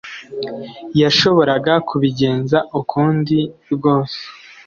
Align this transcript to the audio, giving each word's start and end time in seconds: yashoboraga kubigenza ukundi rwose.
yashoboraga 1.01 1.73
kubigenza 1.87 2.57
ukundi 2.79 3.37
rwose. 3.73 4.19